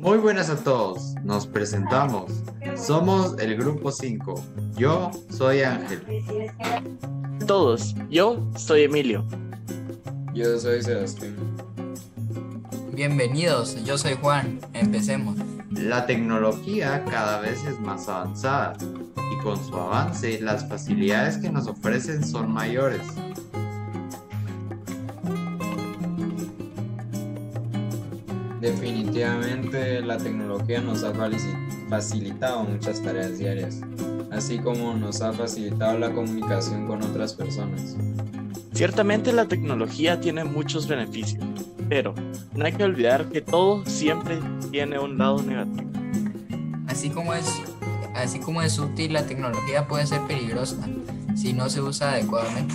[0.00, 2.32] Muy buenas a todos, nos presentamos.
[2.74, 4.42] Somos el grupo 5.
[4.74, 6.02] Yo soy Ángel.
[7.46, 9.26] Todos, yo soy Emilio.
[10.32, 11.36] Yo soy Sebastián.
[12.94, 14.58] Bienvenidos, yo soy Juan.
[14.72, 15.36] Empecemos.
[15.70, 21.66] La tecnología cada vez es más avanzada y con su avance las facilidades que nos
[21.66, 23.02] ofrecen son mayores.
[29.20, 31.12] Definitivamente la tecnología nos ha
[31.90, 33.82] facilitado muchas tareas diarias,
[34.30, 37.98] así como nos ha facilitado la comunicación con otras personas.
[38.72, 41.44] Ciertamente la tecnología tiene muchos beneficios,
[41.90, 42.14] pero
[42.54, 44.38] no hay que olvidar que todo siempre
[44.70, 45.90] tiene un lado negativo.
[46.86, 47.60] Así como es,
[48.14, 50.78] así como es útil, la tecnología puede ser peligrosa
[51.36, 52.74] si no se usa adecuadamente.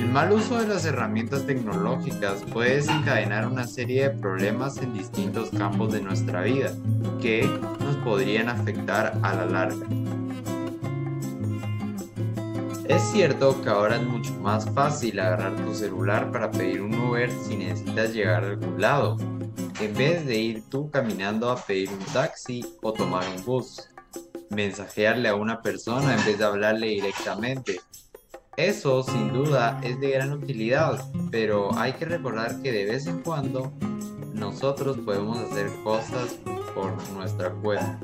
[0.00, 5.50] El mal uso de las herramientas tecnológicas puede desencadenar una serie de problemas en distintos
[5.50, 6.72] campos de nuestra vida
[7.20, 7.42] que
[7.80, 9.86] nos podrían afectar a la larga.
[12.88, 17.30] Es cierto que ahora es mucho más fácil agarrar tu celular para pedir un Uber
[17.46, 19.18] si necesitas llegar a algún lado,
[19.80, 23.86] en vez de ir tú caminando a pedir un taxi o tomar un bus.
[24.48, 27.80] Mensajearle a una persona en vez de hablarle directamente
[28.56, 33.20] eso sin duda es de gran utilidad, pero hay que recordar que de vez en
[33.20, 33.72] cuando
[34.34, 36.36] nosotros podemos hacer cosas
[36.74, 37.98] por nuestra cuenta.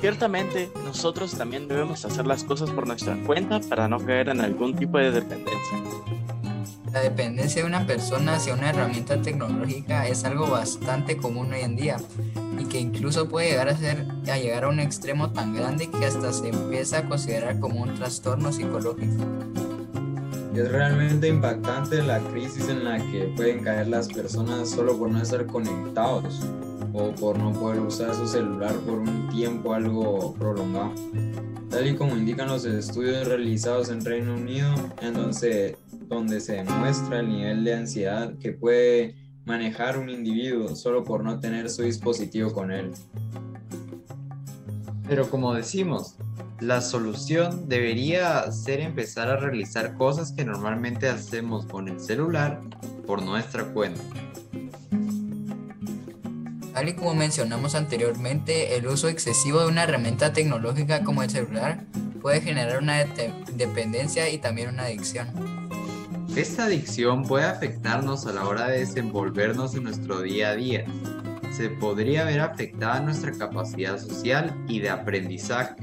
[0.00, 4.74] Ciertamente, nosotros también debemos hacer las cosas por nuestra cuenta para no caer en algún
[4.74, 5.78] tipo de dependencia.
[6.92, 11.76] La dependencia de una persona hacia una herramienta tecnológica es algo bastante común hoy en
[11.76, 11.98] día
[12.60, 16.04] y que incluso puede llegar a ser a llegar a un extremo tan grande que
[16.04, 19.24] hasta se empieza a considerar como un trastorno psicológico.
[20.54, 25.22] Es realmente impactante la crisis en la que pueden caer las personas solo por no
[25.22, 26.40] estar conectados
[26.92, 30.92] o por no poder usar su celular por un tiempo algo prolongado.
[31.70, 35.76] Tal y como indican los estudios realizados en Reino Unido, en donde
[36.10, 41.40] donde se demuestra el nivel de ansiedad que puede manejar un individuo solo por no
[41.40, 42.92] tener su dispositivo con él.
[45.08, 46.16] Pero como decimos,
[46.60, 52.60] la solución debería ser empezar a realizar cosas que normalmente hacemos con el celular
[53.06, 54.02] por nuestra cuenta.
[56.74, 61.84] Tal y como mencionamos anteriormente, el uso excesivo de una herramienta tecnológica como el celular
[62.20, 63.04] puede generar una
[63.54, 65.49] dependencia y también una adicción.
[66.36, 70.84] Esta adicción puede afectarnos a la hora de desenvolvernos en nuestro día a día.
[71.50, 75.74] Se podría ver afectada nuestra capacidad social y de aprendizaje.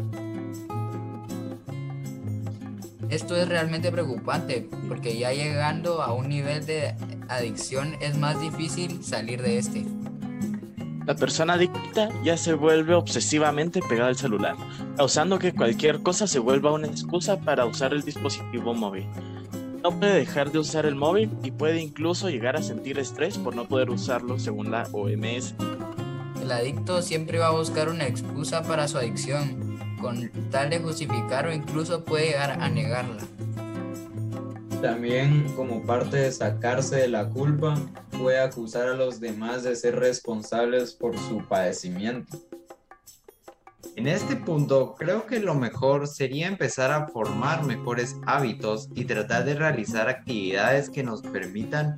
[3.10, 6.96] Esto es realmente preocupante porque ya llegando a un nivel de
[7.28, 9.86] adicción es más difícil salir de este.
[11.06, 14.56] La persona adicta ya se vuelve obsesivamente pegada al celular,
[14.96, 19.08] causando que cualquier cosa se vuelva una excusa para usar el dispositivo móvil
[19.84, 23.56] no puede dejar de usar el móvil y puede incluso llegar a sentir estrés por
[23.56, 25.56] no poder usarlo según la OMS.
[26.42, 31.48] El adicto siempre va a buscar una excusa para su adicción, con tal de justificar
[31.48, 33.24] o incluso puede llegar a negarla.
[34.82, 37.76] También como parte de sacarse de la culpa,
[38.18, 42.38] puede acusar a los demás de ser responsables por su padecimiento.
[43.96, 49.46] En este punto, creo que lo mejor sería empezar a formar mejores hábitos y tratar
[49.46, 51.98] de realizar actividades que nos permitan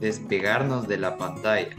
[0.00, 1.76] despegarnos de la pantalla.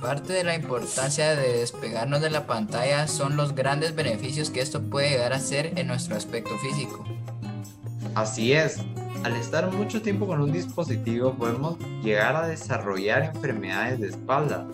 [0.00, 4.82] Parte de la importancia de despegarnos de la pantalla son los grandes beneficios que esto
[4.82, 7.04] puede llegar a ser en nuestro aspecto físico.
[8.14, 8.78] Así es,
[9.24, 14.68] al estar mucho tiempo con un dispositivo podemos llegar a desarrollar enfermedades de espalda,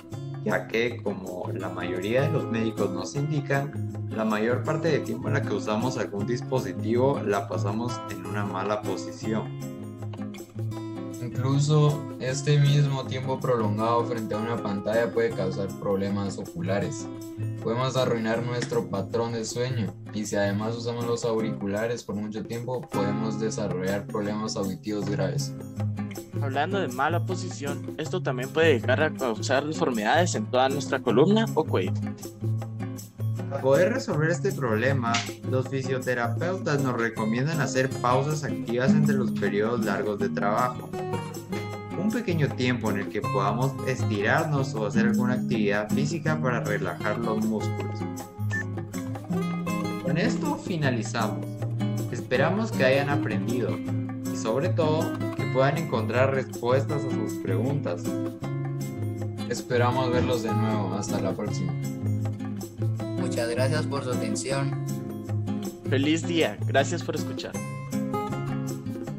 [0.45, 5.29] ya que como la mayoría de los médicos nos indican, la mayor parte del tiempo
[5.29, 9.49] en la que usamos algún dispositivo la pasamos en una mala posición.
[11.23, 17.09] Incluso este mismo tiempo prolongado frente a una pantalla puede causar problemas oculares.
[17.63, 22.83] Podemos arruinar nuestro patrón de sueño y si además usamos los auriculares por mucho tiempo
[22.83, 25.55] podemos desarrollar problemas auditivos graves.
[26.45, 31.47] Hablando de mala posición, esto también puede llegar a causar deformidades en toda nuestra columna
[31.55, 31.95] o cuello.
[33.49, 35.15] Para poder resolver este problema,
[35.51, 40.91] los fisioterapeutas nos recomiendan hacer pausas activas entre los periodos largos de trabajo.
[41.99, 47.21] Un pequeño tiempo en el que podamos estirarnos o hacer alguna actividad física para relajar
[47.21, 48.01] los músculos.
[50.03, 51.47] Con esto finalizamos.
[52.13, 53.71] Esperamos que hayan aprendido
[54.31, 55.11] y sobre todo
[55.55, 58.03] puedan encontrar respuestas a sus preguntas.
[59.49, 60.93] Esperamos verlos de nuevo.
[60.95, 61.73] Hasta la próxima.
[63.21, 64.85] Muchas gracias por su atención.
[65.89, 66.59] Feliz día.
[66.67, 67.53] Gracias por escuchar.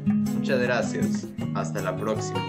[0.04, 1.26] Muchas gracias.
[1.54, 2.44] Hasta la próxima.